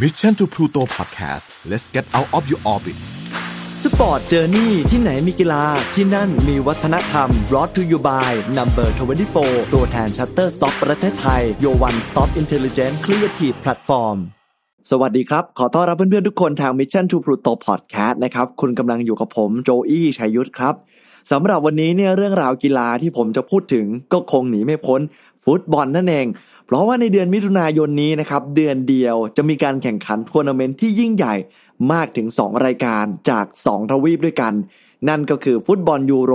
[0.00, 2.96] Mission to Pluto Podcast let's get out of your orbit
[3.84, 8.88] Sports Journey ที่ไหนมีกีฬาที่นั่นมีวัฒนธรรม brought to you by Number
[9.30, 14.18] 24 ตัวแทน Shutterstock ประเทศไทย Your One Stop Intelligent Creative Platform
[14.90, 20.74] สวัสดีครับ ขอต้อนรับเพื่อนๆทุกคนทาง Mission to Pluto Podcast นะครับ คุณกำลังอยู่กับผมโจอี้ชัยยุทธครับ
[21.30, 25.00] สำหรับวันนี้เนี่ยเรื่องราวกีฬาที่ผมจะพูดถึงก็คงหนีไม่พ้น
[25.44, 26.26] ฟุตบอลนั่นเอง
[26.66, 31.34] เพราะว่าในเดือนมิถุนายนนี้นะครับเดือนเดียวจะมีการแข่งขันทัวร์นาเมนต์ที่ยิ่งใหญ่
[31.92, 34.54] มากถึง 2 รายการจาก 2 ทวีปด้วยกัน
[35.08, 36.32] นั่นก็คือฟุตบอลยูโร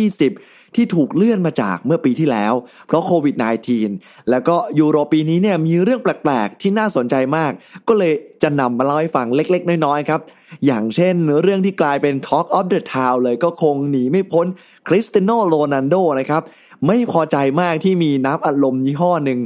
[0.00, 2.54] 2020 ที่ถูกเลื่อนมาจากเมื่อปีที่แล้ว
[2.86, 3.34] เพราะโควิด
[3.82, 7.52] -19 แล้วก็ยูโรปีนี้เนี่ยมีเรื่องแปลกๆ ที่น่าสนใจมาก
[7.88, 8.12] ก็เลย
[8.42, 10.20] จะนำมาเล่าให้ฟังเล็กๆ น้อยๆ ครับ
[10.66, 14.46] อย่างเช่นเรื่องที่กลายเป็น Talk of the Town เลยก็คงหนีไม่พ้น
[14.88, 16.42] คริสเตียโนโรนัลโดนะครับ
[16.86, 19.38] ไม่พอใจมากที่มีน้ำอัดลมยี่ห้อหนึ่ง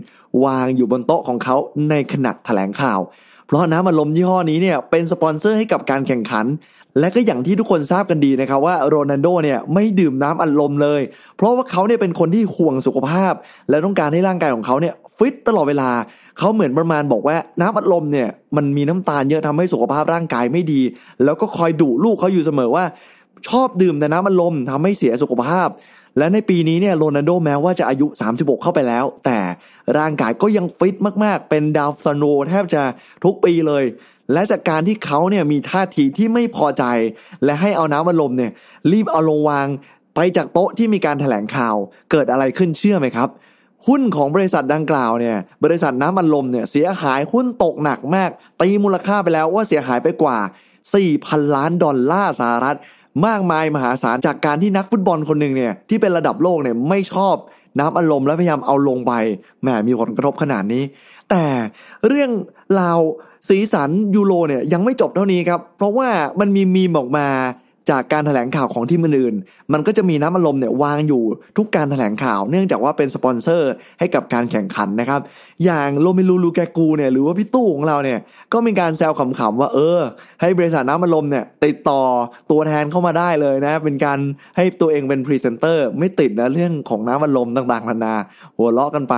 [0.44, 1.56] วางอยู่บนโต๊ะของเขา
[1.90, 3.00] ในขณะแถลงข่าว
[3.46, 6.46] เพราะน้ำอัดลมยี่ห้อนี้เนี่ยเป็นสปอนเซอร์ให้กับการแข่งขัน
[6.98, 11.00] และก็อย่างที่ทุกคนทราบกันดีนะครับว่าโรนัลโดเนี่ยไม่ดื่มน้ำอัดลมเลย
[11.36, 13.32] เพราะว่าเขาเนี่ยเป็นคนที่ห่วงสุขภาพ
[13.70, 15.90] และต้องการให้ร่างกายของเขาเนี่ยฟิตตลอดเวลา
[16.38, 20.80] เขาเหมือนประมาณบอกว่าน้ำอัดลมเนี่ยมันมีน้ำตาลเยอะทำให้สุขภาพร่างกายไม่ดี
[21.24, 22.84] แล้วก็คอยดุลูกเขาอยู่เสมอว่า
[23.48, 25.68] ชอบดื่มแต่น้ำอัดลมทำให้เสียสุขภาพ
[26.18, 29.38] และในปีนี้เนี่ยโรนัลโดแม้ว่าจะอายุ 36 เข้าไปแล้ว แต่
[29.98, 32.82] ร่างกายก็ยังฟิตมากๆ เป็นดาวซันโนแทบจะ
[33.24, 33.84] ทุกปีเลย
[34.32, 36.84] และจากการที่เขาเนี่ยมีท่าทีที่ไม่พอใจ
[37.44, 38.52] และให้เอาน้ำอัดลมเนี่ย
[38.92, 39.66] รีบเอาลงวาง
[40.14, 41.76] ไปจากโต๊ะที่มีการถแถลงข่าว
[42.10, 43.28] เกิดอะไรขึ้นเชื่อไหมครับ
[43.86, 50.38] หุ้นของบริษัทดังกล่าวเนี่ยบริษัทน้ำมันลมเนี่ยเสียหายหุ้นตกหนักมาก ตีมูลค่าไปแล้วว่าเสียหายไปกว่า
[50.96, 52.76] 4,000 ล้านดอลลาร์สหรัฐ
[53.26, 57.34] มากมายมหาศาลจากการที่นักฟุตบอลคนหนึ่งเนี่ยที่เป็นระดับโลกเนี่ยไม่ชอบ
[57.78, 59.12] น้ำอารมณ์และพยายามเอาลงไป
[59.62, 60.82] แหมมีผลกระทบขนาดนี้
[61.30, 61.44] แต่
[62.06, 62.30] เรื่อง
[62.80, 62.98] ราว
[63.48, 66.08] สีสันยูโรเนี่ยยังไม่จบเท่านี้ครับ เพราะว่า
[66.40, 67.26] มันมีมีมออกมา
[67.90, 71.22] จากการถแถลงข่าวของทีมอื่นๆมันก็จะมีน้ำอารมณ์เนี่ยวางอยู่
[71.56, 75.20] ทุกการถแถลงข่าว เนื่องจากว่าเป็นสปอนเซอร์ให้กับการแข่งขันนะครับ
[75.64, 78.18] อย่างโรเมลูลูกากูเนี่ยหรือว่าพี่ตู้ของเราเนี่ย
[78.52, 79.98] ก็มีการแซวขำๆว่าเออ
[80.40, 82.02] ให้บริษัทน้ำอัดลมเนี่ยติดต่อ
[82.50, 84.18] ตัวแทนเข้ามาได้เลยนะ เป็นการ
[84.56, 88.14] ให้ตัวเองเป็นพรีเซนเตอร์ไม่ติดนะเรื่องของน้ำอัดลมต่างๆนานา
[88.56, 89.16] หัวเราะกันไป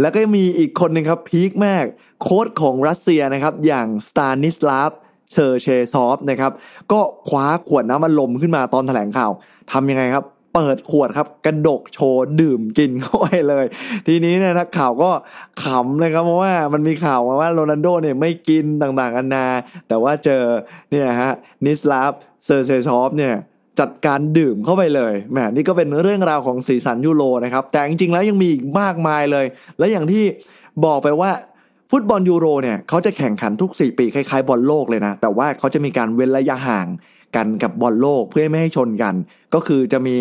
[0.00, 1.84] แล้วก็มีอีกคนหนึ่งครับพีคมาก
[2.22, 4.92] โค้ชของรัสเซียนะครับอย่างสตานิสลาฟ
[5.32, 6.52] เซอร์เชซอฟนะครับ
[6.92, 9.30] ก็คว้าขวดน้ำอัดลมขึ้นมาตอนแถลงข่าว
[9.72, 13.64] ทำยังไงครับเปิดขวดครับกระดกโชว์ดื่มกินเข้าไปเลย
[14.06, 15.10] ทีนี้เนี่ยนักข่าวก็
[15.62, 19.46] ขำเลยครับเพราะว่ามันมีข่าวมาว่าโรนัลโดเนี่ยไม่กินต่างๆนานา
[19.88, 20.42] แต่ว่าเจอ
[20.90, 21.32] เนี่ยฮะสตา
[21.64, 22.12] นิสลาฟ
[22.46, 23.34] เซอร์เชซอฟเนี่ย
[23.80, 29.46] จัดการดื่มเข้าไปเลยแหมนี่ก็เป็นเรื่องราวของสีสันยูโรนะครับแต่จริงๆแล้วยังมีอีกมากมายเลย
[29.78, 30.24] และอย่างที่
[30.84, 31.30] บอกไปว่า
[31.94, 36.86] ฟุตบอลยูโรเนี่ยเขาจะแข่งขันทุก 4 ปีคล้ายๆบอลโลกเลยนะ แต่ว่าเขาจะมีการเว้นระยะห่าง
[37.36, 39.14] กันกับบอลโลกเพื่อไม่ให้ชนกัน
[39.54, 40.16] ก็คือจะมี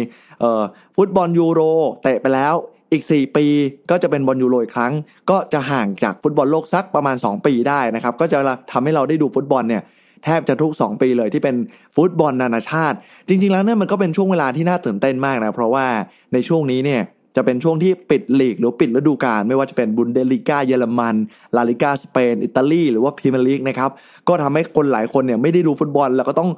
[0.97, 1.61] ฟุตบอลยูโร
[2.03, 2.53] เตะไปแล้ว
[2.91, 3.45] อีก 4 ปี
[3.89, 4.93] ก็จะเป็นบอลยูโรอีกครั้ง
[5.29, 8.38] ก็จะห่างจากฟุตบอลโลกสักประมาณ 2 ปีได้นะครับ ก็จะ
[8.71, 9.83] ทำให้เราได้ดูฟุตบอลเนี่ย
[10.23, 11.55] แทบจะทุก 2 ปีเลยที่เป็น
[11.95, 15.85] ฟุตบอลนานาชาติ จริง ๆ แล้วเนี่ยมันก็เป็นช่วงเวลาที่น่าตื่นเต้นมากนะเพราะว่า
[16.33, 17.01] ในช่วงนี้เนี่ย
[17.36, 21.16] จะเป็นช่วงที่ปิดลีกหรือปิดฤดูกาลไม่ว่าจะเป็นบุนเดสลีกาเยอรมัน
[21.56, 23.92] ลาลีกาสเปน อิตาลีหรือว่าพรีเมียร์ลีกนะครับ
[24.28, 26.50] ก็ทำให้คนหลายคนเนี่ยไม่ได้ดูฟุตบอล แล้วก็ต้อง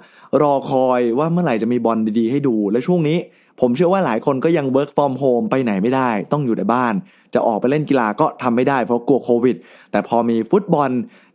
[0.41, 3.17] รอคอยว่าเมื่อไหร่จะมีบอลดีๆให้ดู และช่วงนี้
[3.61, 6.93] ผมเชื่อว่าหลายคนก็ยัง work from home ไปไหนไม่ได้ ต้องอยู่ในบ้าน
[7.33, 9.55] จะออกไปเล่นกีฬาก็ทำไม่ได้เพราะกลัวโควิด
[9.91, 10.89] แต่พอมีฟุตบอล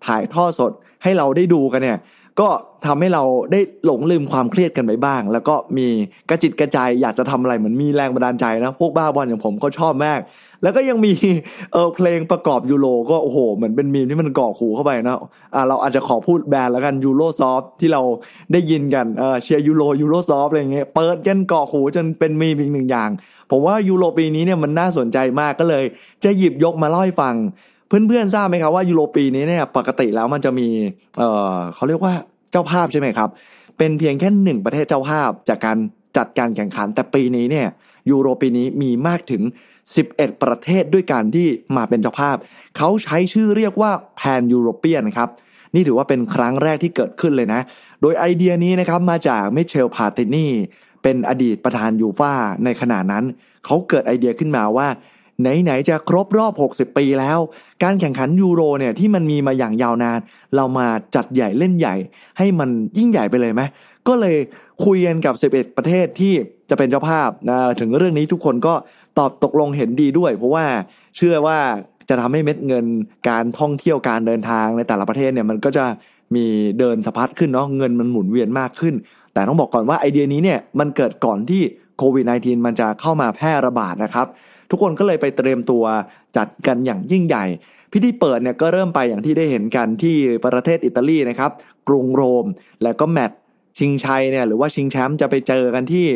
[0.07, 0.73] ถ่ายท่อสด
[1.03, 1.99] ให้เราได้ดูกันเนี่ย
[2.41, 2.49] ก็
[2.87, 3.23] ทำให้เรา
[3.53, 5.87] ได้หลงลืมความเครียดกันไปบ้าง แล้วก็มี
[6.31, 10.21] กระจิตกระใจอยากจะทำอะไรเหมือนมีแรงบันดาลใจนะ พวกบ้าบอลอย่างผมก็ชอบมาก
[10.63, 11.13] แล้วก็ยังมี
[11.73, 15.19] เออเพลงประกอบยูโรก็โอ้โหเหมือนเป็นมีมที่มันกรอกหูเข้าไปนะ
[15.55, 18.03] อ่าเราอาจจะขอพูดแบรนด์แล้วกันยูโรซอฟที่เรา
[18.53, 23.11] ได้ยินกันเออเชียร์ยูโรยูโรซอฟอะไรเงี้ยเปิดกันกรอกหูจนเป็นมีมอีกหนึ่งอย่าง
[23.51, 25.85] ผมว่ายูโรปีนี้เนี่ยมันน่าสนใจมากก็เลย
[26.25, 27.35] จะหยิบยกมาเล่าให้ฟัง
[27.89, 30.69] เพื่อนๆทราบไหมครับว่ายูโรปีนี้เนี่ยปกติแล้วมันจะมี
[31.19, 32.15] เออเขาเรียกว่า
[32.51, 33.29] เจ้าภาพใช่ไหมครับ
[33.79, 35.79] เป็นเพียงแค่หนึ่งประเทศเจ้าภาพจากการ
[36.17, 37.67] จัดการแข่งขันแต่ปีนี้เนี่ย
[38.11, 39.43] ยูโรปีนี้มีมากถึง
[39.93, 41.47] 11 ประเทศด้วยกันที่
[41.77, 42.37] มาเป็นเจ้าภาพ
[42.77, 45.29] เขาใช้ชื่อเรียกว่า Pan European ครับ
[45.75, 47.61] นี่ถือว่าเป็นครั้งแรกที่เกิดขึ้นเลยนะ
[48.01, 50.47] โดยไอเดียนี้นะครับมาจากมิเชลพลาตินี
[51.03, 52.35] เป็นอดีตประธานยูฟ่า
[52.65, 53.25] ในขณะนั้น
[53.65, 54.89] เขาเกิดไอเดียขึ้นมาว่า
[55.43, 57.39] ไหนๆจะครบรอบ 60 ปีแล้ว
[57.83, 60.19] การแข่งขันยูโรเนี่ยที่มันมีมาอย่างยาวนาน
[60.57, 61.95] เรามาจัดใหญ่เล่นใหญ่
[62.39, 63.63] ให้มันยิ่งใหญ่ไปเลยไหม
[64.09, 64.37] ก็เลย
[64.85, 66.35] คุยกันกับ 11 ประเทศที่
[66.71, 68.75] จะเป็นเจ้าภาพนะถึงเรื่องนี้ทุกคนก็
[69.19, 70.67] ตอบตกลงเห็นดีด้วย เพราะว่า
[71.17, 71.59] เชื่อว่า
[72.09, 72.87] จะทำให้เม็ดเงิน
[73.29, 75.85] การท่องเที่ยวการเดินทางในแต่ละประเทศเนี่ยมันก็จะ
[76.35, 76.45] มี
[76.79, 78.95] เดินสะพัดขึ้นเนาะเงินมันหมุนเวียนมากขึ้น
[79.35, 81.63] แต่ต้องบอกก่อนว่าไอเดียนี้เนี่ยมันเกิดก่อนที่
[81.99, 84.27] โควิด -19 มันจะเข้ามาแพร่ระบาดนะครับ
[84.71, 85.85] ทุกคนก็เลยไปเตรียมตัว
[86.37, 87.45] จัดกันอย่างยิ่งใหญ่
[87.93, 91.51] พิธีเปิดเนี่ยก็เริ่มไปอย่างที่ได้เห็นกันที่ประเทศอิตาลีนะครับ
[91.89, 92.47] กรุงโรม
[92.83, 93.39] แล้วก็แมตช์
[93.79, 96.07] ชิงชัยเนี่ยหรือว่าชิงแชมป์จะไปเจอกันที่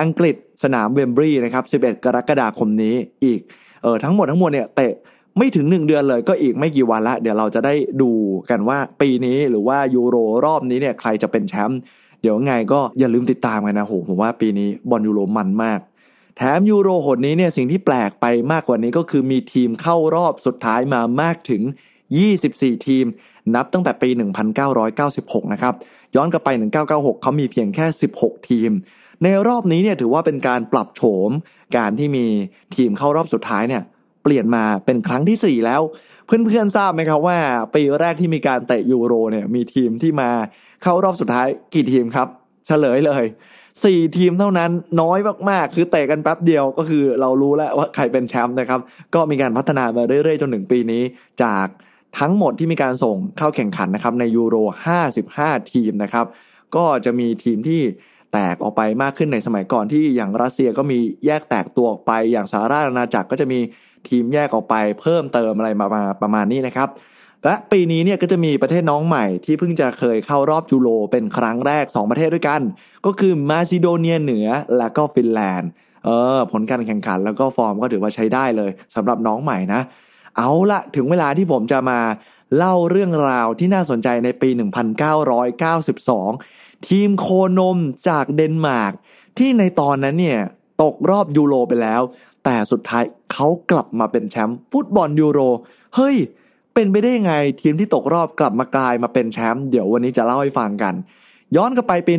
[0.00, 2.94] อังกฤษสนามเวมบลีย์นะครับ 11 กรกฎาคมนี้
[3.24, 3.40] อีก
[3.82, 4.92] เออทั้งหมดทั้งมวลเนี่ยเตะ
[5.38, 8.10] ไม่ถึง 1 เดือนเลยก็อีกไม่กี่วันละ เดี๋ยวเราจะได้ดู
[8.50, 11.78] กันว่าปีนี้หรือว่ายูโรรอบนี้เนี่ยใครจะเป็นแชมป์
[12.22, 15.80] เดี๋ยวไงก็อย่าลืมติดตามกันนะโหผมว่าปีนี้บอลยูโรมันมาก
[16.40, 21.62] แถมยูโรหนนี้เนี่ยสิ่งที่แปลกไปมากกว่านี้ก็คือมีทีมเข้ารอบสุดท้ายมามากถึง
[22.24, 23.06] 24 ทีม
[23.54, 24.08] นับตั้งแต่ปี
[24.80, 25.74] 1996 นะครับ
[26.16, 26.48] ย้อนกลับไป
[26.86, 27.86] 1996 เขามีเพียงแค่
[28.16, 28.70] 16 ทีม
[29.22, 31.30] ในรอบนี้เนี่ยถือว่าเป็นการปรับโฉม
[31.76, 32.26] การที่มี
[32.76, 33.82] ทีมเข้ารอบสุดท้ายเนี่ย
[34.22, 35.80] เปลี่ยนมาเป็นครั้งที่ 4 แล้ว
[36.26, 37.38] เพื่อนๆทราบไหมครับว่า
[37.74, 40.30] ปีแรกที่มีการเตะยูโรเนี่ยมีทีมที่มา
[40.82, 42.28] เข้ารอบสุดท้ายกี่ทีมครับ
[42.66, 43.24] เฉลยเลย
[43.84, 44.70] สี่ทีมเท่านั้น
[45.00, 45.18] น้อย
[45.50, 48.80] มากๆ คือเตะกันแป๊บเดียวก็คือเรารู้แล้วว่าใครเป็นแชมป์นะครับ
[49.14, 51.02] ก็มีการพัฒนามาเรื่อยๆ จนถึงปีนี้
[51.42, 51.66] จาก
[52.18, 54.56] ทั้งหมดที่มีการส่งเข้าแข่งขันนะครับในยูโร
[55.14, 56.26] 55 ทีมนะครับ
[56.76, 57.82] ก็จะมีทีมที่
[58.32, 63.60] แตกออกไปมากขึ้นในสมัยก่อนที่อย่างรัสเซียก็มีแยกแตกตัวออกไป อย่างสหราชอาณาจักรก็จะมี
[64.08, 65.86] ทีมแยกออกไปเพิ่มเติมอะไรมา
[66.22, 66.88] ประมาณนี้นะครับ
[67.44, 72.60] และปีนี้เนี่ยก็จะมีประเทศน้องใหม่ที่เพิ่งจะเคยเข้ารอบยูโรเป็นครั้งแรก 2 ประเทศด้วยกัน
[73.06, 74.48] ก็คือมาซิโดเนียเหนือ
[74.78, 75.70] และก็ฟินแลนด์
[76.04, 79.80] เออผลการแข่งขันแล้วก็ฟอร์มก็ถือว่าใช้ได้เลยสำหรับน้องใหม่นะ
[80.36, 82.00] เอาละถึงเวลาที่ผมจะมา
[82.56, 84.48] เล่าเรื่องราวที่น่าสนใจในปี
[86.08, 88.92] 1992 ทีมโคนมจากเดนมาร์ก
[89.38, 90.40] ที่ในตอนนั้นเนี่ย
[90.82, 92.02] ตกรอบยูโรไปแล้ว
[92.44, 95.40] แต่สุดท้ายเขากลับมาเป็นแชมป์ฟุตบอลยูโร
[95.96, 96.16] เฮ้ย
[96.80, 100.94] เป็นไปได้ยังไงทีมที่ตกรอบกลับมากลายมาเป็นแชมป์เดี๋ยววันนี้จะเล่าให้ฟังกัน
[101.56, 102.14] ย้อนกลับไปปี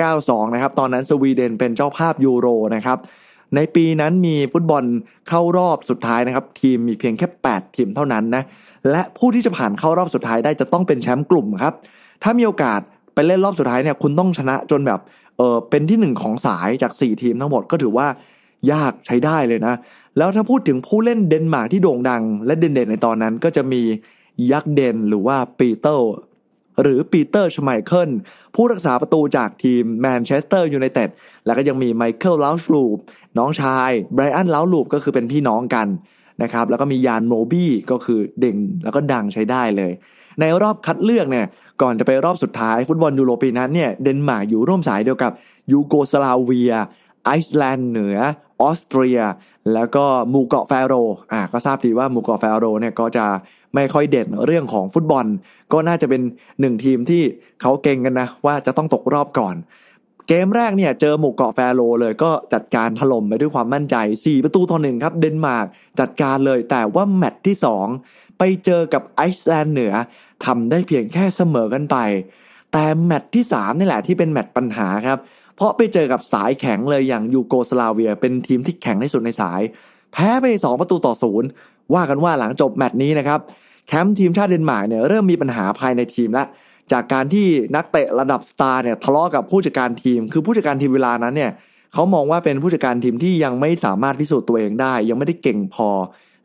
[0.00, 2.98] 1992 นะครับ ตอนนั้นสวีเดนเป็นเจ้าภาพยูโรนะครับ
[3.56, 4.84] ในปีนั้นมีฟุตบอล
[5.28, 8.42] เข้ารอบสุดท้ายนะครับ ทีมมีเพียงแค่ 8 ทีมเท่านั้นนะ
[8.90, 11.74] และผู้ที่จะผ่านเข้ารอบสุดท้ายได้จะต้องเป็นแชมป์กลุ่มครับ
[12.22, 12.80] ถ้ามีโอกาส
[13.14, 15.00] ไปเล่นรอบสุดท้ายเนี่ยคุณต้องชนะจนแบบ
[15.36, 18.06] เออเป็นที่หนึ่งของสายจาก 4 ทีมทั้งหมดก็ถือว่า
[18.72, 19.74] ยากใช้ได้เลยนะ
[20.18, 23.82] แล้วถ้าพูดถึงผู้เล่นเดนมาร์กที่โด่งดัง และเด่นๆในตอนนั้นก็จะมี
[24.52, 26.10] ยักษ์เดนหรือว่าปีเตอร์
[26.82, 28.10] หรือปีเตอร์ชไมเคิล
[28.54, 31.10] ผู้รักษาประตูจากทีมแมนเชสเตอร์ยูไนเต็ด
[31.46, 32.96] แล้วก็ยังมีไมเคิลเลาดรูป
[33.38, 35.88] น้องชายไบรอันเลาดรูปก็คือเป็นพี่น้องกัน
[36.42, 39.92] นะครับแล้วก็มียานโมลบี้ก็คือเก่งแล้วก็ดังใช้ได้เลย
[40.40, 41.46] ในรอบคัดเลือกเนี่ย
[41.82, 45.32] ก่อนจะไปรอบสุดท้ายฟุตบอลยูโรปีนั้นเนี่ยเดนมาร์กอยู่ร่วมสายเดียวกับ
[45.72, 46.74] ยูโกสลาเวีย
[47.24, 48.16] ไอซ์แลนด์เหนือ
[48.60, 49.20] ออสเตรีย
[49.72, 50.94] แล้วก็หมู่เกาะแฟโร
[51.32, 53.26] อ่าก็ทราบดีว่าหมู่เกาะแฟโรเนี่ยก็จะ
[53.74, 55.26] ไม่ค่อยเด่นเรื่องของฟุตบอล
[55.72, 56.22] ก็น่าจะเป็น
[56.60, 57.22] หนึ่งทีมที่
[57.60, 59.56] เขาเก็งกันนะ ว่าจะต้องตกรอบก่อน
[60.28, 65.66] เกมแรกเนี่ยเจอหมู่เกาะแฟโรเลยก็จัดการถล่มไปด้วยความมั่นใจ 4 ประตูต่อหนึ่งครับเดนมาร์ก
[66.00, 67.56] จัดการเลยแต่ว่าแมตช์ที่
[67.98, 69.92] 2 ไปเจอกับไอซ์แลนด์เหนือ
[70.44, 71.96] ทำได้เพียงแค่เสมอกันไป
[72.72, 75.18] แต่แมตช์ที่3นี่แหละที่เป็นแมตช์ปัญหาครับ
[75.62, 79.60] เพราะไปเจอกับสายแข็งเลยอย่างยูโกสลาเวีย เป็นทีมที่แข็งที่สุดในสาย
[80.12, 81.48] แพ้ไป 2 ประตูต่อศูนย์
[81.94, 83.40] ว่ากันว่าหลังจบแมตช์นี้นะครับ
[83.88, 86.46] แคมป์ทีมชาติเดนมาร์กเนี่ยเริ่มมีปัญหาภายในทีมแล้ว
[86.92, 87.46] จากการที่
[87.76, 91.50] นักเตะระดับสตาร์เนี่ยทะเลาะกับผู้จัดการทีม คือผู้จัดการทีมเวลานั้นเนี่ย
[91.92, 95.88] เขามองว่าเป็นผู้จัดการทีมที่ยังไม่สามารถพิสูจน์ตัวเองได้ ยังไม่ได้เก่งพอ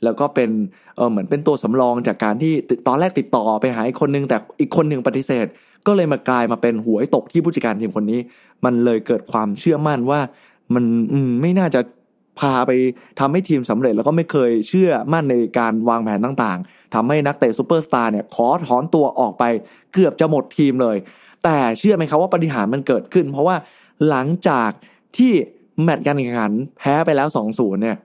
[0.03, 0.49] แล้วก็เป็น
[0.97, 2.53] เออเหมือนเป็นตัวสำรองจากการที่
[2.87, 5.45] ตอนแรกติดต่อไปหาอีกคนนึงแต่อีกคนหนึ่งปฏิเสธ
[5.87, 8.19] ก็เลยมากลายมาเป็นหวยตกที่ผู้จัดการทีมคนนี้
[8.65, 10.19] มันเลยเกิดความเชื่อมั่นว่า
[10.73, 10.83] มัน
[11.41, 11.81] ไม่น่าจะ
[12.39, 12.71] พาไป
[13.19, 19.43] ทำให้ทีมสำเร็จแล้วก็ไม่เคยเชื่อมั่นในการวางแผนต่างๆทำให้นักเตะซูเปอร์สตาร์เนี่ยขอถอนตัวออกไป
[19.93, 20.97] เกือบจะหมดทีมเลย
[21.43, 23.55] แต่เชื่อไหมครับว่าปาฏิหาริย์มันเกิดขึ้น เพราะว่า
[24.09, 24.69] หลังจาก
[25.17, 25.31] ที่
[25.83, 27.97] แมตช์การแข่งขันแพ้ไปแล้ว 2-0 เนี่ย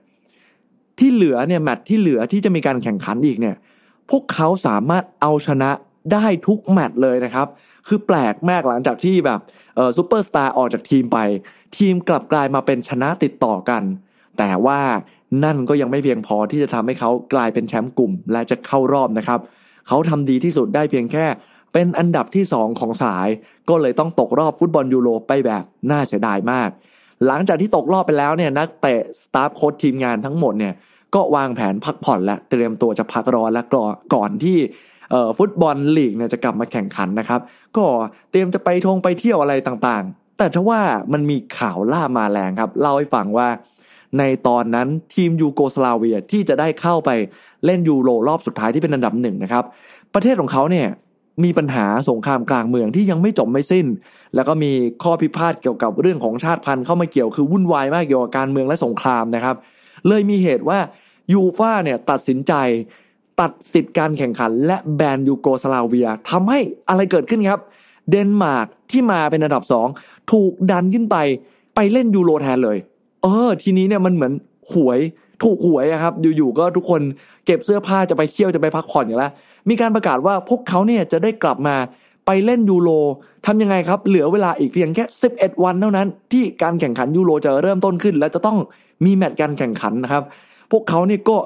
[0.99, 3.55] ที่เหลือเนี่ยแมตช์ที่เหลือที่จะมีการแข่งขันอีกเนี่ย
[4.09, 5.71] พวกเขาสามารถเอาชนะ
[6.11, 7.47] ได้ทุกแมตช์เลยนะครับ
[7.87, 9.39] คือแปลกมากหลังจากที่แบบ
[9.97, 11.17] ซูเปอร์สตาร์ออกจากทีมไป
[11.77, 13.83] ทีมกลับกลายมาเป็นชนะติดต่อกัน
[14.37, 14.79] แต่ว่า
[15.43, 19.39] นั่นก็ยังไม่เพียงพอที่จะทำให้เขากลายเป็นแชมป์กลุ่ม และจะเข้ารอบนะครับ
[19.87, 21.25] เขาทำดีที่สุดได้เพียงแค่
[21.73, 23.27] เป็นอันดับที่ 2 ของสาย
[23.69, 26.69] ก็เลยต้องตกรอบฟุตบอลยูโรไปแบบน่าเสียดายมาก
[27.27, 30.73] หลังจากที่ตกรอบไปแล้วเนี่ยนักเตะสตาฟโค้ชทีมงานทั้งหมดเนี่ย
[31.15, 33.63] ก็วางแผนพักผ่อนและเตรียมตัวจะพักร้อนและ
[34.13, 34.57] ก่อนที่
[35.37, 37.41] ฟุตบอลลีกเนี่ยจะกลับมาแข่งขันนะครับ
[37.77, 37.85] ก็
[38.31, 40.81] เตรียมจะไปทงไปเที่ยวอะไรต่างๆ แต่ถ้าว่า
[41.13, 43.47] มันมีข่าวล่ามาแรงครับเล่าให้ฟังว่า
[44.19, 47.09] ในตอนนั้นทีมยูโกสลาเวียที่จะได้เข้าไป
[47.65, 49.63] เล่นยูโรรอบสุดท้ายที่เป็นอันดับหนึ่งนะครับ
[50.13, 50.87] ประเทศของเขาเนี่ย
[51.43, 53.85] มีปัญหาสงครามกลางเมืองที่ยังไม่จบไม่สิ้น
[54.35, 54.71] แล้วก็มี
[55.03, 59.55] ข้อพิพาทเกี่ยวกับเรื่องของชาติพันธุ์เข้ามาเกี่ยวคือวุ่นวายมากเกี่ยวกับการเมืองและสงครามนะครับ
[60.07, 60.79] เลยมีเหตุว่า
[61.33, 62.53] ยูฟ่าเนี่ยตัดสินใจ
[63.39, 66.59] ตัดสิทธิ์การแข่งขัน และแบนยูโกสลาเวียทำให้
[66.89, 67.59] อะไรเกิดขึ้นครับ
[68.09, 69.87] เดนมาร์กที่มาเป็นอันดับสอง
[70.31, 71.17] ถูกดันขึ้นไป
[71.75, 72.77] ไปเล่นยูโรแทนเลย
[73.23, 74.33] เออ ทีนี้เนี่ยมันเหมือน
[74.71, 74.99] หวย
[75.43, 77.01] ถูกหวยอะครับ อยู่ๆก็ทุกคน
[77.45, 79.31] เก็บเสื้อผ้าจะไปเที่ยวจะไปพักผ่อนอย่างแล้ว
[79.69, 81.75] มีการประกาศว่าพวกเขาเนี่ยจะได้กลับมา
[82.25, 82.89] ไปเล่นยูโร
[83.45, 88.57] ทำยังไงครับ เหลือเวลาอีกเพียงแค่ 11 วันเท่านั้น ที่การแข่งขันยูโรจะเริ่มต้นขึ้น และจะต้อง
[89.05, 90.23] มีแมตช์การแข่งขันนะครับ
[90.71, 91.37] พวกเขาเนี่ยก็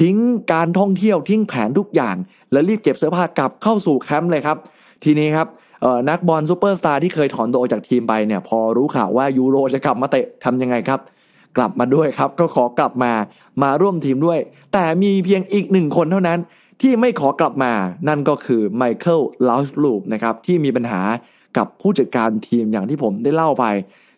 [0.00, 0.16] ทิ้ง
[0.52, 2.16] การท่องเที่ยวทิ้งแผนทุกอย่าง
[2.52, 4.56] แล้วรีบเก็บเสื้อผ้ากลับเข้าสู่แคมป์เลยครับ
[5.04, 5.46] ทีนี้ครับ
[6.10, 11.00] นักบอลซูเปอร์สตาร์ที่เคยถอนตัวออกจากทีมไปเนี่ยพอรู้ข่าวว่ายูโรจะกลับมาเตะทำยังไงครับ
[11.56, 13.12] กลับมาด้วยครับ ก็ขอกลับมา
[13.62, 14.38] มาร่วมทีมด้วย
[14.72, 16.38] แต่มีเพียงอีกหนึ่งคนเท่านั้น
[16.82, 17.72] ที่ไม่ขอกลับมา
[18.08, 21.00] นั่นก็คือไมเคิลเลาดรูปนะครับที่มีปัญหา
[21.56, 23.64] กับผู้จัดการทีมอย่างที่ผมได้เล่าไป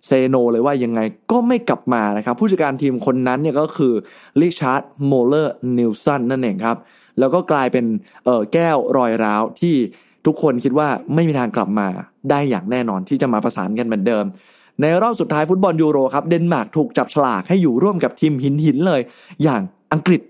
[0.06, 1.00] say no เลยว่ายังไง
[1.30, 3.92] ก็ไม่กลับมานะครับ ผู้จัดการทีมคนนั้นเนี่ยก็คือ
[4.40, 6.76] ริชาร์ดโมลเลอร์นีลเซ่นนั่นเองครับ
[7.18, 7.84] แล้วก็กลายเป็น
[8.24, 9.74] เออแก้วรอยร้าวที่
[10.26, 11.88] ทุกคนคิดว่าไม่มีทางกลับมา
[12.30, 14.24] ได้อย่างแน่นอนที่จะมาประสานกันเหมือนเดิม
[14.80, 19.00] ในรอบสุดท้ายฟุตบอลยูโรครับเดนมาร์กถูกจับฉลากให้อยู่ร่วมกับทีมหินหินเลย
[19.42, 19.62] อย่าง
[19.92, 20.22] อังกฤษ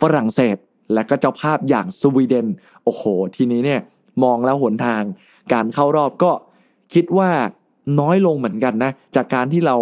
[0.00, 0.56] ฝรั่งเศส
[0.94, 2.46] และก็เจ้าภาพอย่างสวีเดน
[2.84, 3.02] โอ้โห
[3.36, 3.80] ทีนี้เนี่ย
[4.22, 5.02] มองแล้วหนทาง
[5.52, 6.32] การเข้ารอบก็
[6.94, 7.30] คิดว่า
[8.00, 9.76] น้อยลงเหมือนกันนะ จากการที่เรา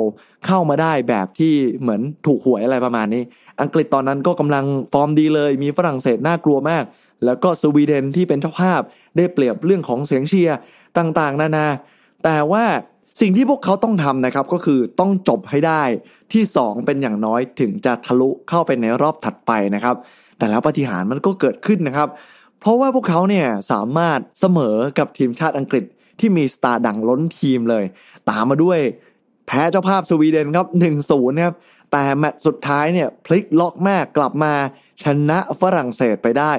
[0.47, 3.23] เข้ามาได้แบบที่เหมือนถูกหวยอะไรประมาณนี้
[3.61, 6.85] อังกฤษตอนนั้นก็กำลังฟอร์มดีเลย มีฝรั่งเศสน่ากลัวมาก
[7.25, 8.81] แล้วก็สวีเดนที่เป็นเจ้าภาพ
[9.17, 10.59] ได้เปรียบเรื่องของเสียงเชียร์
[10.99, 11.67] ต่างๆ นานา
[12.25, 12.65] แต่ว่า
[13.21, 15.83] สิ่งที่พวกเขาต้องทำนะครับก็คือต้องจบให้ได้
[16.33, 19.97] ที่ 2 เป็นอย่างน้อยถึงจะทะลุเข้าไปในรอบถัดไปนะครับ
[20.39, 22.09] แต่แล้วปฏิหารมันก็เกิดขึ้นนะครับ
[22.61, 25.85] เพราะว่าพวกเขาเนี่ยสามารถเสมอกับทีมชาติอังกฤษ
[26.21, 27.85] ที่มีสตาร์ดังล้นทีมเลย
[28.31, 28.81] ตามมาด้วย
[29.47, 30.67] แพ้เจ้าภาพสวีเดนครับ
[31.01, 31.57] 1-0นะครับ
[31.93, 34.55] แต่แมตช์สุดท้ายเนี่ยพลิกล็อกแม่กลับมา
[35.03, 36.53] ชนะฝรั่งเศสไปได้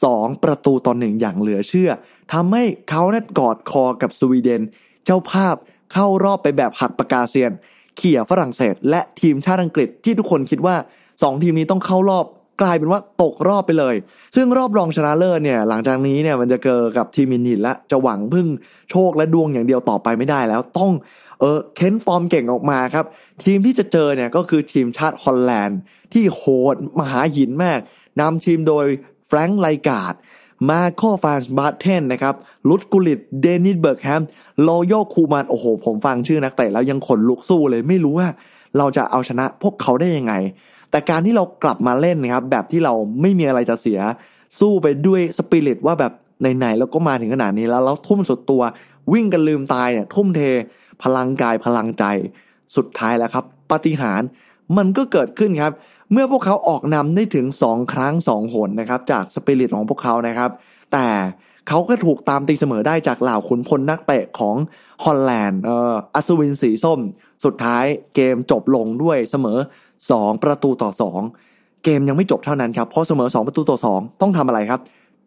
[0.00, 1.90] 2 ประตูต่อหนึ่งอย่างเหลือเชื่อ
[2.32, 4.62] ทำให้เขานั้นกอดคอกับสวีเดน
[5.04, 5.56] เจ้าภาพ
[5.92, 7.52] เข้ารอบไปแบบหักปากกาเซียน
[7.96, 10.76] เขี่ยฝรั่งเศส และทีมชาติอังกฤษที่ทุกคนคิดว่า
[11.08, 12.26] 2 ทีมนี้ต้องเข้ารอบ
[12.60, 13.94] กลายเป็นว่าตกรอบไปเลย
[14.36, 18.46] ซึ่งรอบรองชนะเลิศเนี่ยหลังจากนี้เนี่ยมันจะเจอกับทีมมินินละจะหวังพึ่ง
[18.90, 20.90] โชคและดวงอย่างเดียวต่อไปไม่ได้แล้วต้อง
[21.40, 23.04] เออเค้นฟอร์มเก่งออกมาครับ
[23.44, 25.78] ทีมที่จะเจอเนี่ยก็คือทีมชาติฮอลแลนด์
[26.12, 26.42] ที่โห
[26.74, 27.78] ดมหาหินมาก
[28.20, 28.86] นำทีมโดย
[29.26, 30.14] แฟรงค์ไลกาด
[30.70, 32.34] มาร์โกฟานบาสเทนนะครับ
[32.68, 34.22] รุดกุลลิตเดนนิสเบิร์กแคมป์
[34.62, 38.28] โรนัลด์คูมันโอ้โห ผมฟังชื่อนักเตะแล้วยังขนลุกซู่เลยไม่รู้ว่า
[38.78, 40.34] เราจะเอาชนะพวกเขาได้ยังไง
[40.90, 44.00] แต่การที่เรากลับมาเล่นนะครับแบบที่เราไม่มีอะไรจะเสีย
[44.58, 46.12] สู้ไปด้วยสปิริตว่าแบบ
[46.56, 48.62] ไหนๆแล้วก็มาถึงขนาดนี้แล้วเราทุ่มสุดตัว
[49.12, 50.40] วิ่งกันลืมตายเนี่ยทุ่มเท
[51.02, 52.04] พลังกายพลังใจ
[52.76, 54.22] สุดท้ายแล้วครับปาฏิหาริย์
[54.76, 55.72] มันก็เกิดขึ้นครับ
[56.12, 60.50] เมื่อพวกเขาออกนำได้ถึง 2 ครั้ง 2 หนนะครับจากสปิริตของพวกเขานะครับ
[60.92, 61.06] แต่
[61.68, 64.56] เขาก็ถูกตามตีเสมอได้จากเหล่าขุนพลนักเตะของ
[65.04, 67.00] ฮอลแลนด์เอออัศวินสีส้ม
[67.44, 69.58] สุดท้ายเกมจบลงด้วยเสมอ
[70.06, 70.90] 2 ประตูต่อ
[71.36, 74.80] 2 เกมยังไม่จบเท่านั้นครับเพราะเสมอ 2 ประตูต่อ 2 ต้องทำอะไรครับ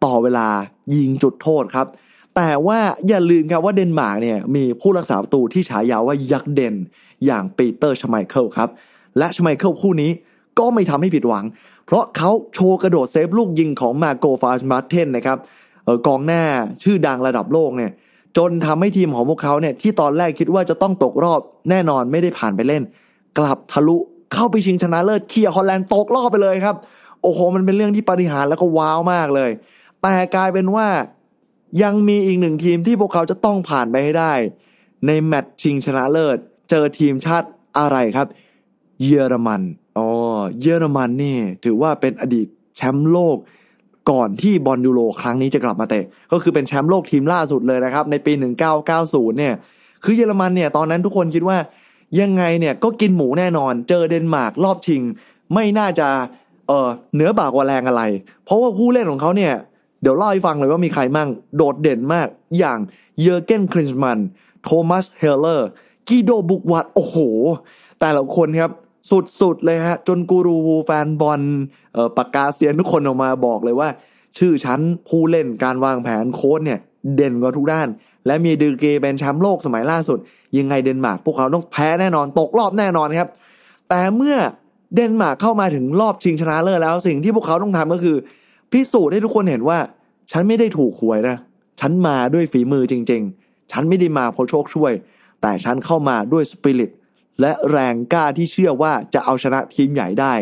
[0.04, 0.48] ต่อเวลา
[0.94, 1.86] ยิงจุดโทษครับ
[2.36, 6.74] แต่ว่าอย่าลืมครับว่าเดนมาร์กเนี่ยมีผู้รักษาประตูที่ฉายาว่ายักษ์เดน
[7.26, 8.68] อย่างปีเตอร์ชไมเคิลครับ
[9.18, 10.10] และชไมเคิลคู่นี้
[10.58, 11.44] ก็ไม่ทำให้ผิดหวัง
[11.86, 15.38] เพราะเขาโชว์กระโดดเซฟลูกยิงของมาร์โกฟานบาสเทนนะครับ
[15.86, 16.42] เออกองหน้า
[16.82, 17.90] ชื่อดังระดับโลกเนี่ย
[18.36, 22.82] จนทำให้ทีมของพวกเขาเนี่ยที่ตอนแรกคิดว่าจะต้องตกรอบแน่นอนไม่ได้ผ่านไปเล่น
[23.38, 23.96] กลับทะลุ
[24.32, 26.76] เข้าไปชิงชนะเลิศเขี่ยฮอลแลนด์ตกรอบไปเลยครับ
[27.22, 29.50] โอ้โห มันเป็นเรื่องที่ปาฏิหาริย์แล้วก็ว้าวมากเลย
[30.02, 30.86] แต่กลายเป็นว่า
[31.82, 34.32] ยังมีอีกหนึ่งทีมที่พวกเขาจะต้องผ่านไปให้ได้
[35.06, 36.38] ในแมตช์ชิงชนะเลิศ
[36.70, 37.48] เจอทีมชาติ
[37.78, 38.26] อะไรครับ
[39.04, 39.62] เยอรมัน
[39.98, 40.08] อ๋อ
[40.60, 42.46] เยอรมันนี่ ถือว่าเป็นอดีต
[42.76, 43.36] แชมป์โลก
[44.10, 48.32] ก่อนที่บอลยูโรครั้งนี้จะกลับมาเตะ ก็คือเป็นแชมป์โลกทีมล่าสุดเลยนะครับ ในปี
[48.86, 49.54] 1990 เนี่ย
[50.04, 51.56] คือเยอรมันเนี่ยตอนนั้นทุกคนคิดว่า
[52.20, 55.02] ยังไงเนี่ยก็กินหมูแน่นอน เจอเดนมาร์กรอบชิง
[55.54, 56.08] ไม่น่าจะ
[56.68, 58.02] เออเหนือบ่ากว่าแรงอะไร
[58.44, 59.52] เพราะว่าผู้เล่นของเขาเนี่ย
[60.02, 62.28] เดี๋ยวเล่าให้ฟังเลยว่ามีใครมั่ง โดดเด่นมาก
[62.58, 62.78] อย่าง
[63.20, 64.18] เยอร์เกนคลินส์มันน์
[64.64, 65.68] โทมัสเฮสเลอร์
[66.08, 67.16] กุยโดบุควัลด์โอ้โห
[68.00, 68.70] แต่ละคนครับ
[69.40, 71.42] สุดๆเลยฮะ จนกูรูแฟนบอล
[71.92, 73.88] เออปากกาเซียนทุกคนออกมาบอกเลยว่า
[74.38, 76.80] ชื่อชั้นผู้เล่นการวางแผนโค้ชเนี่ย
[77.16, 77.88] เด่นกว่าทุกด้าน
[78.26, 80.18] และมีดีกรีเป็นแชมป์โลกสมัยล่าสุด
[80.58, 83.28] ยังไงเดนมาร์กพวกเขาต้องแพ้แน่นอนตกรอบแน่นอนครับ
[83.88, 84.36] แต่เมื่อ
[84.94, 88.16] เดนมาร์กเข้ามาถึงรอบชิงชนะเลิศแล้วสิ่งที่พวกเขาต้องทำก็คือ
[88.72, 89.78] พิสูจน์ให้ทุกคนเห็นว่า
[90.32, 91.36] ฉันไม่ได้ถูกหวยนะ
[91.80, 94.92] ฉันมาด้วยฝีมือจริง ๆ ฉันไม่ได้มาเพราะโชคช่วย
[95.42, 96.90] แต่ฉันเข้ามาด้วยสปิริต
[97.40, 100.34] อันแรงกล้าที่เชื่อว่าจะเอาชนะทีมใหญ่ได้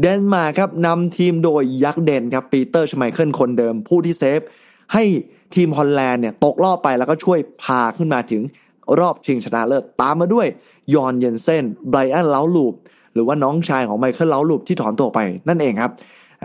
[0.00, 4.40] เดนมาร์กครับนำทีมโดยยักษ์เดนครับปีเตอร์ชไมเคิลคนเดิม ผู้ที่เซฟ
[4.92, 5.04] ให้
[5.54, 8.42] ทีมฮอลแลนด์เนี่ยตกรอบไปแล้วก็ช่วยพาขึ้นมาถึง
[9.00, 10.46] รอบชิงชนะเลิศตามมาด้วย
[10.94, 12.74] ยอนเยนเซนไบรอันเลาดรูป
[13.14, 15.18] หรือว่าน้องชายของไมเคิลเลาดรูปที่ถอนตัวไป
[15.48, 15.92] นั่นเองครับ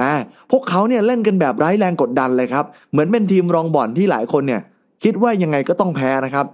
[0.02, 0.12] อ่า
[0.52, 4.62] พวกเขาเนี่ยเล่นกันแบบไร้แรงกดดันเลยครับ เหมือนเป็นทีมรองบ่อนที่หลายคนเนี่ย
[5.04, 6.46] คิดว่ายังไงก็ต้องแพ้นะครับ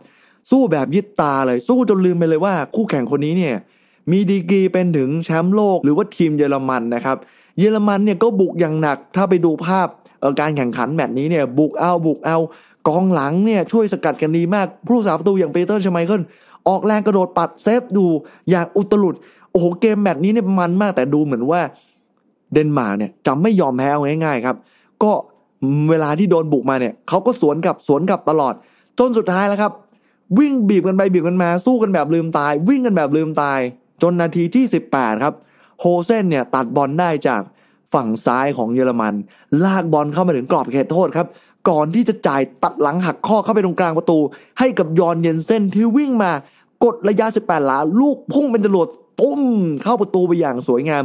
[0.51, 3.55] สู้แบบยิบตาเลยสู้จนลืมไปเลยว่า คู่แข่งคนนี้เนี่ย
[4.11, 7.17] มีดีกรีเป็นถึงแชมป์โลกหรือว่าทีมเยอรมันนะครับ
[7.59, 9.87] เยอรมันเนี่ยก็บุกอย่างหนักถ้าไปดูภาพ
[10.39, 12.37] การแข่งขันแมตช์นี้เนี่ยบุกเอาบุกเอา
[12.87, 16.21] กองหลังเนี่ยช่วยสกัดกันดีมาก ผู้รักษาประตูอย่างปีเตอร์ชไมเคิล
[16.67, 18.05] ออกแรงกระโดดปัดเซฟดู
[18.49, 19.15] อย่างอุตลุด
[19.51, 21.61] โอ้โหเกมแมตช์นี้เนี่ยมันมากแต่ดูเหมือนว่า
[22.53, 23.89] เดนมาร์กเนี่ยจะไม่ยอมแพ้
[24.25, 24.55] ง่ายๆครับ
[25.03, 25.11] ก็
[25.89, 28.53] เวลาที่โดนบุกมาเนี่ยเขาก็สวนกลับสวนกลับตลอด
[28.99, 29.71] จนสุดท้ายแล้วครับ
[30.39, 33.59] วิ่งบีบกันไปบีบกันมา สู้กันแบบลืมตาย วิ่งกันแบบลืมตาย
[34.01, 35.35] จนนาทีที่ 18 ครับ
[35.79, 37.41] โพฟเซนเนี่ยตัดบอลได้จาก
[37.93, 39.13] ฝั่งซ้ายของเยอรมัน
[39.63, 41.27] ลากบอลเข้ามาถึงกรอบเขตโทษครับ
[41.69, 44.17] ก่อนที่จะจ่ายตัดหลังหักข้อเข้าไปตรงกลางประตู
[44.59, 46.31] ให้กับยอนเยนเซนที่วิ่งมา
[46.83, 48.87] กดระยะ 18 หลา ลูกพุ่งเป็นจรวด
[49.21, 49.41] ตู้ม
[49.83, 51.03] เข้าประตูไปอย่างสวยงาม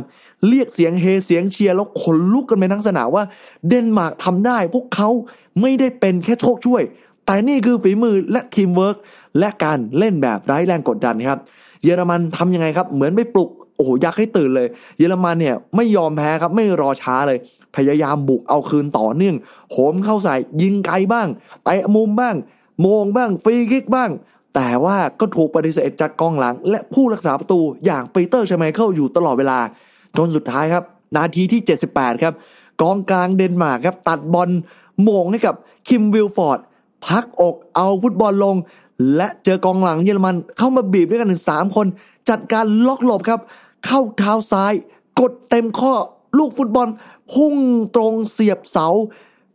[0.49, 3.25] เรียกเสียงเฮเสียงเชียร์แล้วขนลุกกันไปทั้งสนามว่า
[3.69, 5.09] เดนมาร์กทำได้ พวกเขา
[5.61, 6.83] ไม่ได้เป็นแค่โชคช่วย
[7.27, 8.97] แต่นี่คือฝีมือและทีมเวิร์ก
[9.39, 11.39] และการเล่นแบบไร้แรงกดดันครับ
[11.85, 14.69] เยอรมันทำยังไงครับ เหมือนไปปลุก โอ้โหยักษ์ให้ตื่นเลย
[14.99, 17.39] เยอรมันเนี่ยไม่ยอมแพ้ครับไม่รอช้าเลย
[17.77, 19.37] พยายามบุกเอาคืนต่อเนื่อง
[19.71, 21.29] โหมเข้าใส่ยิงไกลบ้าง
[21.65, 22.37] เตะมุมบ้าง
[22.83, 24.11] โหม่งบ้างฟรีคิกบ้าง
[24.55, 29.59] แต่ว่าก็ถูกปฏิเสธจากกองหลัง และผู้รักษาประตูอย่างปีเตอร์ชไมเคิลอยู่ตลอดเวลา
[30.17, 30.85] จนสุดท้ายครับ
[31.17, 31.61] นาทีที่
[31.93, 32.35] 78 ครับ
[32.83, 34.51] กองกลางเดนมาร์กครับ ตัดบอล
[35.03, 35.55] โหม่งให้กับ
[35.89, 36.59] คิมวิลฟอร์ด
[37.07, 38.57] พักอกเอาฟุตบอลลง
[39.17, 41.87] และเจอกองหลังเยอรมันเข้ามาบีบด้วยกันถึงสามคน
[42.31, 43.41] จัดการล็อกหลบครับ
[43.87, 44.73] เข้าเท้าซ้าย
[45.21, 45.95] กดเต็มข้อ
[46.39, 46.89] ลูกฟุตบอล
[47.33, 47.55] พุ่ง
[47.95, 48.87] ตรงเสียบเสา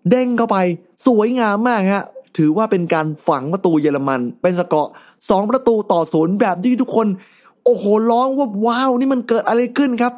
[0.10, 0.58] เด้งเข้าไป
[1.06, 2.06] สวยงามมากฮะ
[2.38, 4.92] ถือว่าเป็นการฝังประตูเยอรมัน เป็นสกอร์
[5.30, 7.08] สองประตูต่อศูนย์แบบที่ทุกคน
[7.66, 10.14] โอ้โหร้องว่าว้าวนี่มันเกิดอะไรขึ้นครับ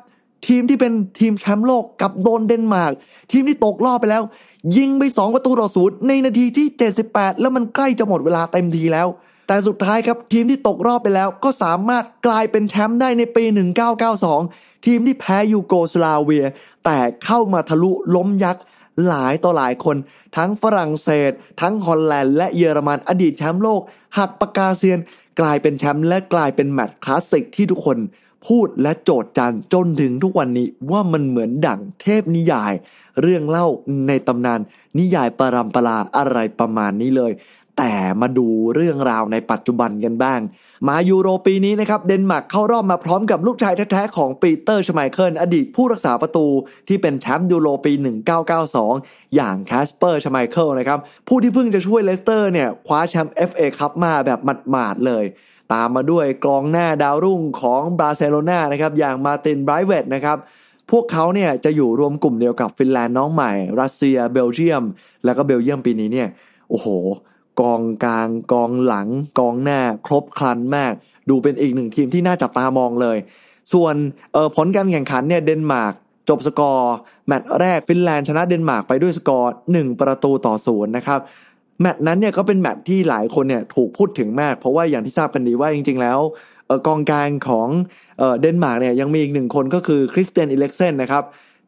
[0.48, 2.94] ทีมที่เป็นทีมแชมป์โลกกลับโดนเดนมาร์ก
[3.32, 4.24] ทีมที่ตกรอบไปแล้ว
[4.78, 6.68] ยิงไป 2 ประตูต่อศูนย์ในนาทีที่
[7.04, 9.08] 78 แล้วมันใกล้จะหมดเวลาเต็มทีแล้ว
[9.48, 13.44] แต่สุดท้ายครับทีมที่ตกรอบไปแล้วก็สามารถกลายเป็นแชมป์ได้ในปี
[14.16, 16.46] 1992 ทีมที่แพ้ยูโกสลาเวีย
[16.86, 18.64] แต่เข้ามาทะลุล้มยักษ์
[19.08, 19.98] หลายต่อหลายคน
[20.38, 21.32] ทั้งฝรั่งเศส
[21.62, 23.82] ทั้งฮอลแลนด์และเยอรมันอดีตแชมป์โลก
[24.18, 25.00] หักปากกาเซียน
[25.40, 27.98] กลายเป็นแชมป์และกลายเป็นแมตช์คลาสสิกที่ทุกคน
[28.48, 32.74] พูดและโจษจันจนถึงทุกวันนี้ว่ามันเหมือนดั่งเทพนิยาย
[33.22, 33.68] เรื่องเล่า
[34.08, 34.60] ในตำนาน
[35.00, 37.32] นิยายปรำปราอะไรประมาณนี้เลย
[37.78, 40.40] แต่มาดูเรื่องราวในปัจจุบันกันบ้าง
[40.88, 46.48] มายูโรปีนี้นะครับเดนมาร์กเข้ารอบมาพร้อมกับลูกชายแท้ๆของปีเตอร์ชไมเคิลอดีตผู้รักษาประตู
[46.88, 47.94] ที่เป็นแชมป์ยูโรปี
[48.64, 54.40] 1992 อย่างแคสเปอร์ชไมเคิลนะครับผู้ที่เพิ่งจะช่วยเลสเตอร์เนี่ยคว้าแชมป์ FA คัพมาแบบ
[54.72, 55.26] หมาดๆเลย
[55.74, 60.38] ตามมาด้วยกองหน้าดาวรุ่งของบาร์เซโลนานะครับอย่างมาร์ตินเบรธเวตนะครับ
[60.92, 64.84] พวกเขาเนี่ยจะอยู่รวมกลุ่มเดียวกับฟินแลนด์น้องใหม่ รัสเซีย เบลเยียม
[65.26, 66.28] แล้วก็เบลเยียมปีนี้เนี่ย
[66.70, 66.88] โอ้โห
[67.62, 69.08] กองกลาง กองหลัง
[69.40, 70.94] กองหน้า ครบครันมาก
[71.30, 73.18] ดูเป็นอีกหนึ่งทีมที่น่าจับตามองเลย
[73.74, 73.96] ส่วน
[74.56, 75.94] ผลการแข่งขันเนี่ยเดนมาร์ก
[76.30, 76.96] จบสกอร์
[77.28, 81.20] แมตช์แรกฟินแลนด์ชนะเดนมาร์กไปด้วยสกอร์ 1 ประตูต่อศูนย์นะครับ
[81.82, 86.20] แมตช์นั้นเนี่ยก็เป็นแมตช์ที่หลายคนเนี่ยถูกพูดถึงมาก เพราะว่าอย่างที่ทราบกันดีว่าจริง ๆ แล้ว
[86.88, 87.68] กองกลางของ
[88.42, 91.24] เดนมาร์กเนี่ยยังมีอีกหนึ่งคนก็คือคริสเตียน อีริคเซ่นนะครับ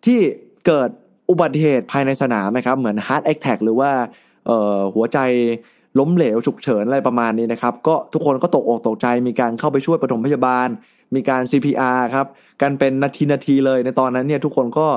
[0.05, 0.19] ที่
[0.67, 0.89] เกิด
[1.29, 3.91] อุบัติเหตุภายในสนามนะครับเหมือน heart attack หรือว่า
[4.95, 5.19] หัวใจ
[5.99, 10.67] ล้มเหลวฉุกเฉินอะไรประมาณนี้นะครับ ก็ทุกคนก็ตกอกตกใจมีการเข้าไปช่วยปฐมพยาบาล
[11.15, 12.27] มีการ CPR ครับ
[12.61, 14.87] กันเป็นนาทีนาทีเลยในตอนนั้นเนี่ยทุกคนก็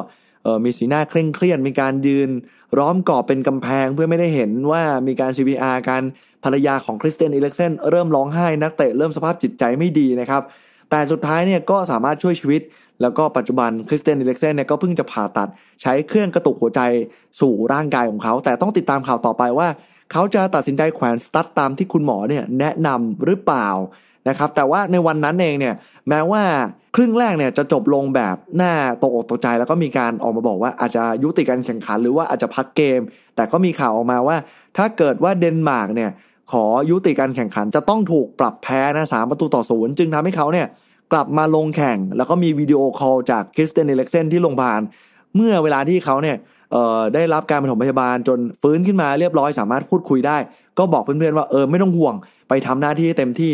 [0.64, 2.30] มีสีหน้าเคร่งเครียดมีการยืน
[2.78, 6.02] ล้อมกรอบเป็นกำแพงเพื่อไม่ได้เห็นว่ามีการ CPR การ
[6.44, 10.42] ภรรยาของคริสเตียนอิเล็กเซนเริ่มร้องไห้นักเตะเริ่มสภาพจิตใจไม่ดีนะครับ
[10.90, 12.62] แต่สุดท้ายเนี่ยก็สามารถช่วยชีวิต
[13.02, 15.48] แล้วก็ปัจจุบันคริสเตียนอิเล็กเซนเนี่ยก็เพิ่งจะผ่าตัด
[15.82, 16.80] ใช้เครื่องกระตุกหัวใจ
[17.40, 19.68] สู่ร่างกายของเขา แต่ต้องติดตามข่าวต่อไปว่า
[20.12, 23.68] เขาจะตัดสินใจแขวนสตั๊ดตามที่คุณหมอเนี่ยแนะนำหรือเปล่า
[24.28, 25.74] นะครับแต่ว่าในวันนั้นเองเนี่ย
[26.08, 26.42] แม้ว่า
[26.94, 28.72] ครึ่งแรกเนี่ยจะจบลงแบบหน้า
[29.02, 33.00] ตกอกตกใจแล้วก็มีการออกมาบอกว่าอาจจะยุติการแข่งขันหรือว่าอาจจะพักเกม
[33.36, 34.36] แต่ก็มีข่าวออกมาว่า
[34.76, 36.10] ถ้าเกิดว่าเดนมาร์กเนี่ย
[36.52, 40.66] ขอยุติการแข่งขันจะต้องถูกปรับแพ้นะสามประตูต่อศูนย์จึงทำให้เขาเนี่ย
[41.12, 44.80] กลับมาลงแข่ง แล้วก็มีวิดีโอคอลจากคริสเตียน อีริคเซ่นที่โรงพยาบาล
[45.36, 46.36] เมื่อเวลาที่เขาเนี่ย
[47.14, 50.36] ได้รับการปฐมพยาบาลจนฟื้นขึ้นมาเรียบร้อยสามารถพูดคุยได้
[50.78, 52.14] ก็บอกเพื่อนๆว่าเออไม่ต้องห่วง
[52.48, 53.52] ไปทำหน้าที่ให้เต็มที่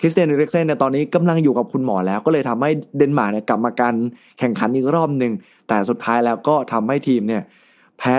[0.00, 3.94] คริสเตียน อีริคเซ่นเนี่ยตอนนี้กำลังอยู่กับคุณหมอแล้วก็เลยทำให้เดนมาร์กเนี่ยกลับมาการ
[4.38, 5.32] แข่งขันอีกรอบหนึ่ง
[5.68, 7.42] แต่สุดท้ายแล้วก็ทำให้ทีมเนี่ย
[7.98, 8.18] แพ้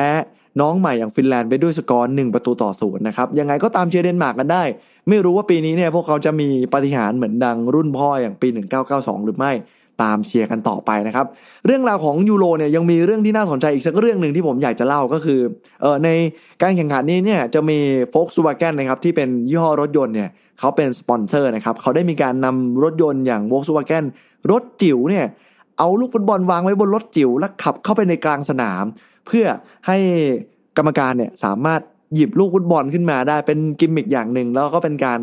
[0.61, 4.63] น้องใหม่อย่างฟินแลนด์ไปด้วยสกอร์หนึ่งประตูต่อศูนย์นะครับยังไงก็ตามเชียร์เดนมาร์กกันได้
[5.09, 8.47] ไม่รู้ว่าปีนี้เนี่ยพวกเขาจะมีปาฏิหาริย์เหมือนดังรุ่นพ่ออย่างปี
[8.87, 9.51] 1992 หรือไม่
[10.01, 11.25] ตามเชียร์กันต่อไปนะครับ
[11.65, 15.39] เรื่องราวของยูโรเนี่ยยังมีเรื่องที่น่าสนใจอีกสักเรื่องหนึ่งที่ผมอยากจะเล่าก็คือ
[15.81, 16.09] เออใน
[16.61, 24.03] การแข่งขันนี้เนี่ยจะมีโฟกซูวาแกนนะครับที่เป็นยี่ห้อรถยนต์เนี่ยเขาเป็นสปอนเซอร์นะครับเขาได้มีการนำรถยนต์อย่างโวกซูวาแกน
[24.51, 25.25] รถจิ๋วเนี่ย
[25.77, 28.83] เอาลูกฟุตบอลวางไว้บนรถจิ๋วแล้วขับเข้าไปในกลางสนาม
[29.27, 29.45] เพื่อ
[29.87, 29.97] ให้
[30.77, 31.81] กรรมการเนี่ยสามารถ
[32.15, 35.19] หยิบลูกฟุตบอลขึ้นมาได้เป็นกิมมิคอย่างหนึ่งแล้วก็เป็นการ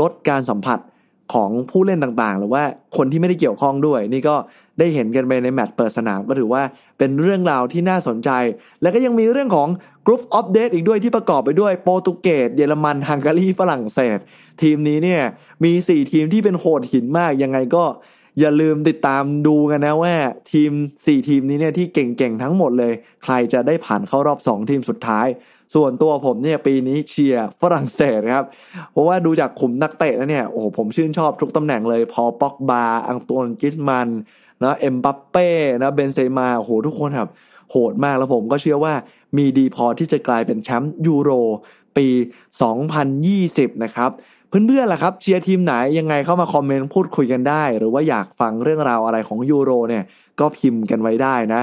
[0.00, 0.78] ลดการสัมผัส
[1.32, 2.62] ของผู้เล่นต่างๆ หรือว่า
[2.96, 4.36] คนที่ไม่ได้เกี่ยวข้องด้วย นี่ก็
[4.78, 6.62] ได้เห็นกันไปในแมตช์เปิดสนามก็ถือว่า
[6.98, 8.30] เป็นเรื่องราวที่น่าสนใจ
[8.82, 9.68] แล้วก็ยังมีเรื่องของ
[10.06, 14.18] กรุ๊ปอัปเดตอีกด้วยที่ประกอบไปด้วยโปรตุเกสเยอรมันฮังการีฝรั่งเศส
[14.62, 15.22] ทีมนี้เนี่ย
[15.64, 17.84] มี 4 ทีมที่เป็นโหดหินมากยังไงก็
[18.40, 20.14] อย่าลืมติดตามดูกันนะว่า
[20.52, 22.92] ทีม 4 ทีมนี้เนี่ยที่เก่งๆทั้งหมดเลย
[23.24, 25.26] ใครจะได้ผ่านเข้ารอบ 2 ทีมสุดท้าย
[25.74, 28.46] ส่วนตัวผมเนี่ยปีนี้เชียร์ฝรั่งเศสครับ
[28.92, 34.08] เพราะว่าดูจากขุมนักเตะแล้วเนี่ยโอ้โหผมชื่นชอบทุกตำแหน่งเลย ปอล ป็อกบาอองตวนกรีซมันน์
[34.62, 35.48] นะเอ็มบัปเป้
[35.82, 37.30] นะเบนเซมาโอ้โหทุกคนครับ
[37.70, 38.94] โหดมากแล้วผมก็เชื่อว่า
[39.36, 41.30] มีดีพอที่จะกลายเป็นแชมป์ยูโร
[41.96, 42.08] ปี
[43.10, 44.10] 2020 นะครับ
[44.48, 50.04] เพื่อนๆล่ะครับเชียร์ทีมไหนยังไงเข้ามาคอมเมนต์พูดคุยกันได้ หรือว่าอยากฟังเรื่องราวอะไรของยูโรเนี่ย
[50.40, 51.60] ก็พิมพ์กันไว้ได้นะ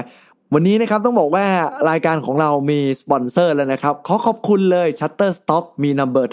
[0.54, 1.46] วันนี้นะครับต้องบอกว่า
[1.90, 6.24] รายการของเรามีสปอนเซอร์แล้วนะครับ ขอขอบคุณเลย Shutterstock มี Number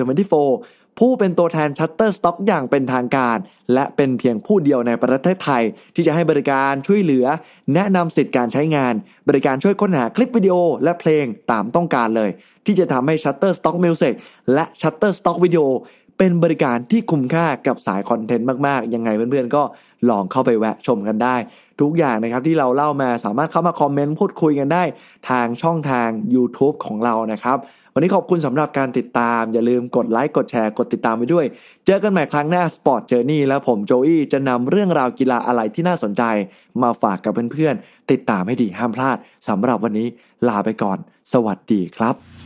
[0.46, 3.38] 24 ผู้เป็นตัวแทน Shutterstock อย่างเป็นทางการ
[3.74, 5.64] และเป็นเพียงผู้เดียวในประเทศไทย
[5.96, 7.26] ที่จะให้บริการช่วยเหลือ
[7.74, 8.94] แนะนำสิทธิการใช้งาน
[9.30, 12.30] บริการช่วยค้นหาคลิปวิดีโอและเพลงตามต้องการเลย
[12.66, 14.14] ที่จะทำให้ Shutterstock Music
[14.54, 15.66] และ Shutterstock Video
[16.18, 19.64] เป็นบริการที่คุ้มค่ากับสายคอนเทนต์มากๆ ยังไงเพื่อนๆ ก็
[20.10, 21.36] ลองเข้าไปแวะชมกันได้
[21.82, 24.84] ทุกอย่างนะครับที่เราเล่ามาสามารถเข้ามาคอมเมนต์พูดคุยกันได้
[25.30, 27.58] ทางช่องทาง YouTube ของเรานะครับ
[27.94, 31.46] วันนี้ขอบคุณสำหรับการติดตาม อย่าลืมกดไลค์กดแชร์กดติดตามไปด้วย
[31.86, 36.24] เจอกันใหม่ครั้งหน้า Sport Journey แล้วผมโจอี้จะนำเรื่องราวกีฬาอะไรที่น่าสนใจ
[36.82, 40.08] มาฝากกับเพื่อนๆติดตามให้ดีห้ามพลาดสำหรับวันนี้
[40.48, 40.98] ลาไปก่อน
[41.34, 42.37] สวัสดีครับ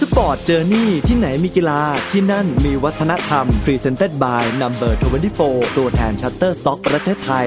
[0.00, 1.80] Sport Journey ที่ไหนมีกีฬา
[2.12, 4.92] ที่นั่นมีวัฒนธรรม Presented by Number
[5.36, 7.46] 24 ตัวแทน Shutterstock ประเทศไทย